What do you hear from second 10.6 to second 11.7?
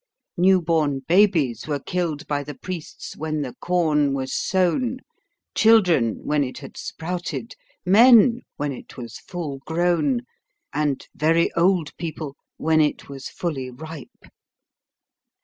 and very